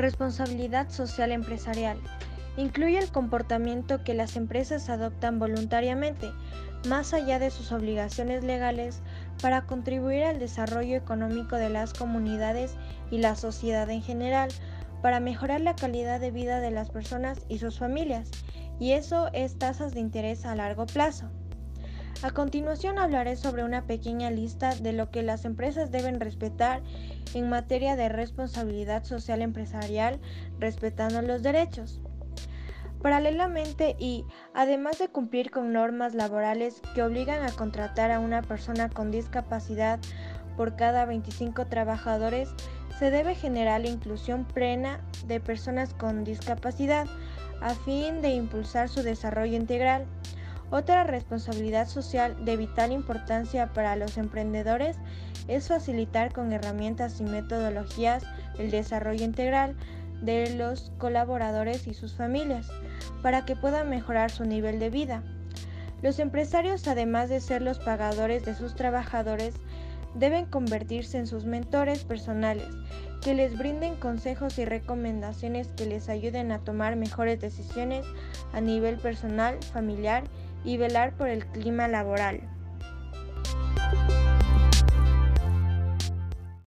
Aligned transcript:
Responsabilidad 0.00 0.88
social 0.88 1.30
empresarial. 1.30 1.98
Incluye 2.56 2.98
el 2.98 3.12
comportamiento 3.12 4.02
que 4.02 4.14
las 4.14 4.34
empresas 4.36 4.88
adoptan 4.88 5.38
voluntariamente, 5.38 6.30
más 6.88 7.12
allá 7.12 7.38
de 7.38 7.50
sus 7.50 7.70
obligaciones 7.70 8.42
legales, 8.42 9.02
para 9.42 9.66
contribuir 9.66 10.24
al 10.24 10.38
desarrollo 10.38 10.96
económico 10.96 11.56
de 11.56 11.68
las 11.68 11.92
comunidades 11.92 12.76
y 13.10 13.18
la 13.18 13.36
sociedad 13.36 13.90
en 13.90 14.00
general, 14.00 14.48
para 15.02 15.20
mejorar 15.20 15.60
la 15.60 15.76
calidad 15.76 16.18
de 16.18 16.30
vida 16.30 16.60
de 16.60 16.70
las 16.70 16.88
personas 16.88 17.44
y 17.50 17.58
sus 17.58 17.78
familias, 17.78 18.30
y 18.78 18.92
eso 18.92 19.28
es 19.34 19.58
tasas 19.58 19.92
de 19.92 20.00
interés 20.00 20.46
a 20.46 20.54
largo 20.54 20.86
plazo. 20.86 21.30
A 22.22 22.32
continuación 22.32 22.98
hablaré 22.98 23.34
sobre 23.36 23.64
una 23.64 23.86
pequeña 23.86 24.30
lista 24.30 24.74
de 24.74 24.92
lo 24.92 25.10
que 25.10 25.22
las 25.22 25.46
empresas 25.46 25.90
deben 25.90 26.20
respetar 26.20 26.82
en 27.32 27.48
materia 27.48 27.96
de 27.96 28.10
responsabilidad 28.10 29.04
social 29.04 29.40
empresarial, 29.40 30.20
respetando 30.58 31.22
los 31.22 31.42
derechos. 31.42 32.02
Paralelamente 33.00 33.96
y, 33.98 34.26
además 34.52 34.98
de 34.98 35.08
cumplir 35.08 35.50
con 35.50 35.72
normas 35.72 36.14
laborales 36.14 36.82
que 36.94 37.02
obligan 37.02 37.42
a 37.42 37.52
contratar 37.52 38.10
a 38.10 38.20
una 38.20 38.42
persona 38.42 38.90
con 38.90 39.10
discapacidad 39.10 39.98
por 40.58 40.76
cada 40.76 41.06
25 41.06 41.68
trabajadores, 41.68 42.50
se 42.98 43.10
debe 43.10 43.34
generar 43.34 43.80
la 43.80 43.88
inclusión 43.88 44.44
plena 44.44 45.00
de 45.26 45.40
personas 45.40 45.94
con 45.94 46.24
discapacidad 46.24 47.06
a 47.62 47.74
fin 47.74 48.20
de 48.20 48.28
impulsar 48.30 48.90
su 48.90 49.02
desarrollo 49.02 49.56
integral. 49.56 50.04
Otra 50.70 51.02
responsabilidad 51.02 51.88
social 51.88 52.44
de 52.44 52.56
vital 52.56 52.92
importancia 52.92 53.72
para 53.72 53.96
los 53.96 54.16
emprendedores 54.16 54.96
es 55.48 55.66
facilitar 55.66 56.32
con 56.32 56.52
herramientas 56.52 57.20
y 57.20 57.24
metodologías 57.24 58.22
el 58.56 58.70
desarrollo 58.70 59.24
integral 59.24 59.74
de 60.22 60.54
los 60.54 60.92
colaboradores 60.98 61.88
y 61.88 61.94
sus 61.94 62.14
familias 62.14 62.68
para 63.20 63.44
que 63.44 63.56
puedan 63.56 63.90
mejorar 63.90 64.30
su 64.30 64.44
nivel 64.44 64.78
de 64.78 64.90
vida. 64.90 65.24
Los 66.02 66.20
empresarios, 66.20 66.86
además 66.86 67.28
de 67.28 67.40
ser 67.40 67.62
los 67.62 67.78
pagadores 67.80 68.44
de 68.44 68.54
sus 68.54 68.74
trabajadores, 68.76 69.54
deben 70.14 70.46
convertirse 70.46 71.18
en 71.18 71.26
sus 71.26 71.44
mentores 71.44 72.04
personales, 72.04 72.68
que 73.22 73.34
les 73.34 73.58
brinden 73.58 73.96
consejos 73.96 74.58
y 74.58 74.64
recomendaciones 74.64 75.68
que 75.68 75.86
les 75.86 76.08
ayuden 76.08 76.52
a 76.52 76.60
tomar 76.60 76.96
mejores 76.96 77.40
decisiones 77.40 78.06
a 78.52 78.60
nivel 78.60 78.96
personal, 78.96 79.58
familiar 79.72 80.24
y 80.64 80.76
velar 80.76 81.12
por 81.16 81.28
el 81.28 81.46
clima 81.46 81.88
laboral. 81.88 82.40